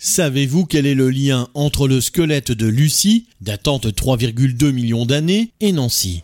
Savez-vous 0.00 0.64
quel 0.64 0.86
est 0.86 0.94
le 0.94 1.10
lien 1.10 1.48
entre 1.54 1.88
le 1.88 2.00
squelette 2.00 2.52
de 2.52 2.68
Lucie, 2.68 3.26
datant 3.40 3.78
de 3.78 3.90
3,2 3.90 4.70
millions 4.70 5.04
d'années, 5.04 5.50
et 5.58 5.72
Nancy? 5.72 6.22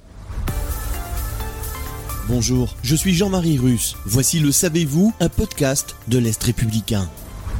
Bonjour, 2.29 2.77
je 2.85 2.95
suis 2.95 3.15
Jean-Marie 3.15 3.59
Russe. 3.59 3.97
Voici 4.07 4.39
le 4.39 4.53
Savez-vous, 4.53 5.13
un 5.19 5.29
podcast 5.29 5.97
de 6.07 6.19
l'Est 6.19 6.41
républicain. 6.41 7.11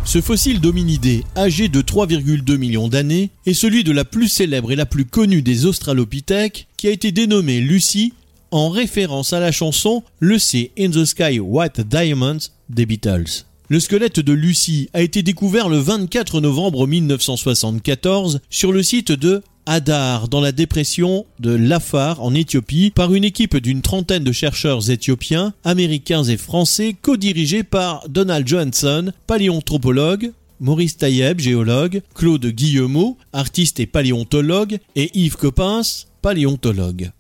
Ce 0.05 0.21
fossile 0.21 0.61
d'hominidé, 0.61 1.25
âgé 1.37 1.67
de 1.69 1.83
3,2 1.83 2.59
millions 2.59 2.87
d'années, 2.87 3.31
est 3.45 3.53
celui 3.53 3.83
de 3.83 3.91
la 3.91 4.05
plus 4.05 4.29
célèbre 4.29 4.71
et 4.71 4.77
la 4.77 4.87
plus 4.87 5.07
connue 5.07 5.43
des 5.43 5.67
australopithèques, 5.67 6.69
qui 6.77 6.87
a 6.87 6.93
été 6.93 7.11
dénommée 7.11 7.61
Lucie 7.61 8.13
en 8.53 8.69
référence 8.69 9.33
à 9.33 9.41
la 9.41 9.51
chanson 9.51 10.05
Lucy 10.21 10.71
in 10.79 10.91
the 10.91 11.07
Sky 11.07 11.41
White 11.41 11.81
Diamonds 11.81 12.39
des 12.69 12.87
Beatles. 12.87 13.47
Le 13.71 13.81
squelette 13.81 14.21
de 14.21 14.35
Lucie 14.35 14.91
a 14.93 15.01
été 15.01 15.23
découvert 15.23 15.71
le 15.71 15.79
24 15.79 16.43
novembre 16.43 16.87
1974 16.87 18.41
sur 18.51 18.73
le 18.73 18.83
site 18.83 19.11
de 19.11 19.43
Hadar 19.65 20.29
dans 20.29 20.43
la 20.43 20.53
dépression 20.53 21.25
de 21.41 21.55
Lafar 21.55 22.23
en 22.23 22.35
Éthiopie 22.35 22.93
par 22.95 23.15
une 23.15 23.25
équipe 23.25 23.57
d'une 23.57 23.81
trentaine 23.81 24.23
de 24.23 24.33
chercheurs 24.33 24.91
éthiopiens, 24.91 25.55
américains 25.65 26.25
et 26.25 26.37
français 26.37 26.95
co-dirigés 27.01 27.63
par 27.63 28.07
Donald 28.11 28.47
Johansson, 28.47 29.13
paléanthropologue, 29.27 30.33
Maurice 30.61 30.99
Taïeb, 30.99 31.41
géologue, 31.41 32.03
Claude 32.15 32.45
Guillemot, 32.45 33.17
artiste 33.33 33.81
et 33.81 33.87
paléontologue, 33.87 34.79
et 34.95 35.11
Yves 35.15 35.37
Coppens, 35.37 36.05
paléontologue. 36.21 37.13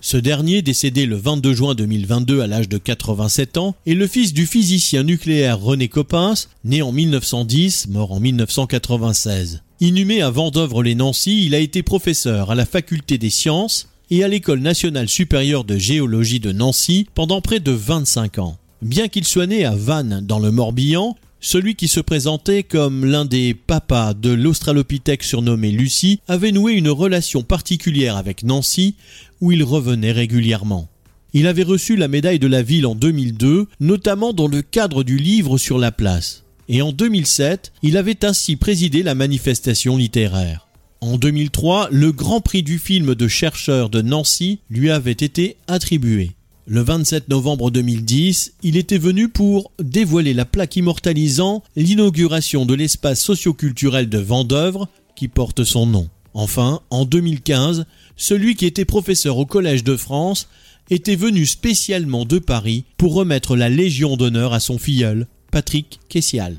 Ce 0.00 0.16
dernier, 0.16 0.62
décédé 0.62 1.06
le 1.06 1.16
22 1.16 1.54
juin 1.54 1.74
2022 1.74 2.40
à 2.40 2.46
l'âge 2.46 2.68
de 2.68 2.78
87 2.78 3.58
ans, 3.58 3.74
est 3.84 3.94
le 3.94 4.06
fils 4.06 4.32
du 4.32 4.46
physicien 4.46 5.02
nucléaire 5.02 5.58
René 5.58 5.88
Coppens, 5.88 6.48
né 6.64 6.82
en 6.82 6.92
1910, 6.92 7.88
mort 7.88 8.12
en 8.12 8.20
1996. 8.20 9.62
Inhumé 9.80 10.22
à 10.22 10.30
Vendœuvre-les-Nancy, 10.30 11.44
il 11.46 11.54
a 11.54 11.58
été 11.58 11.82
professeur 11.82 12.52
à 12.52 12.54
la 12.54 12.64
faculté 12.64 13.18
des 13.18 13.30
sciences 13.30 13.88
et 14.10 14.22
à 14.22 14.28
l'école 14.28 14.60
nationale 14.60 15.08
supérieure 15.08 15.64
de 15.64 15.78
géologie 15.78 16.40
de 16.40 16.52
Nancy 16.52 17.06
pendant 17.14 17.40
près 17.40 17.58
de 17.58 17.72
25 17.72 18.38
ans. 18.38 18.56
Bien 18.82 19.08
qu'il 19.08 19.24
soit 19.24 19.48
né 19.48 19.64
à 19.64 19.74
Vannes 19.74 20.20
dans 20.22 20.38
le 20.38 20.52
Morbihan, 20.52 21.16
celui 21.40 21.76
qui 21.76 21.88
se 21.88 22.00
présentait 22.00 22.62
comme 22.62 23.04
l'un 23.04 23.24
des 23.24 23.54
papas 23.54 24.14
de 24.14 24.30
l'Australopithèque 24.30 25.22
surnommé 25.22 25.70
Lucie 25.70 26.20
avait 26.26 26.52
noué 26.52 26.72
une 26.72 26.90
relation 26.90 27.42
particulière 27.42 28.16
avec 28.16 28.42
Nancy 28.42 28.96
où 29.40 29.52
il 29.52 29.62
revenait 29.62 30.12
régulièrement. 30.12 30.88
Il 31.34 31.46
avait 31.46 31.62
reçu 31.62 31.96
la 31.96 32.08
médaille 32.08 32.38
de 32.38 32.46
la 32.46 32.62
ville 32.62 32.86
en 32.86 32.94
2002, 32.94 33.66
notamment 33.80 34.32
dans 34.32 34.48
le 34.48 34.62
cadre 34.62 35.04
du 35.04 35.18
livre 35.18 35.58
sur 35.58 35.78
la 35.78 35.92
place. 35.92 36.44
Et 36.68 36.82
en 36.82 36.92
2007, 36.92 37.72
il 37.82 37.96
avait 37.96 38.24
ainsi 38.24 38.56
présidé 38.56 39.02
la 39.02 39.14
manifestation 39.14 39.96
littéraire. 39.96 40.68
En 41.00 41.16
2003, 41.16 41.88
le 41.92 42.10
Grand 42.12 42.40
Prix 42.40 42.62
du 42.62 42.78
film 42.78 43.14
de 43.14 43.28
chercheur 43.28 43.88
de 43.88 44.02
Nancy 44.02 44.58
lui 44.68 44.90
avait 44.90 45.12
été 45.12 45.56
attribué. 45.68 46.32
Le 46.70 46.82
27 46.82 47.30
novembre 47.30 47.70
2010, 47.70 48.52
il 48.62 48.76
était 48.76 48.98
venu 48.98 49.30
pour 49.30 49.72
dévoiler 49.78 50.34
la 50.34 50.44
plaque 50.44 50.76
immortalisant 50.76 51.62
l'inauguration 51.76 52.66
de 52.66 52.74
l'espace 52.74 53.22
socioculturel 53.22 54.10
de 54.10 54.18
Vendœuvre 54.18 54.86
qui 55.16 55.28
porte 55.28 55.64
son 55.64 55.86
nom. 55.86 56.10
Enfin, 56.34 56.82
en 56.90 57.06
2015, 57.06 57.86
celui 58.18 58.54
qui 58.54 58.66
était 58.66 58.84
professeur 58.84 59.38
au 59.38 59.46
Collège 59.46 59.82
de 59.82 59.96
France 59.96 60.46
était 60.90 61.16
venu 61.16 61.46
spécialement 61.46 62.26
de 62.26 62.38
Paris 62.38 62.84
pour 62.98 63.14
remettre 63.14 63.56
la 63.56 63.70
Légion 63.70 64.18
d'honneur 64.18 64.52
à 64.52 64.60
son 64.60 64.76
filleul, 64.76 65.26
Patrick 65.50 66.00
Kessial. 66.10 66.54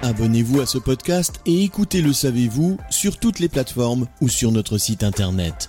Abonnez-vous 0.00 0.62
à 0.62 0.64
ce 0.64 0.78
podcast 0.78 1.42
et 1.44 1.64
écoutez 1.64 2.00
Le 2.00 2.14
Savez-vous 2.14 2.78
sur 2.88 3.18
toutes 3.18 3.40
les 3.40 3.50
plateformes 3.50 4.06
ou 4.22 4.30
sur 4.30 4.52
notre 4.52 4.78
site 4.78 5.04
internet. 5.04 5.68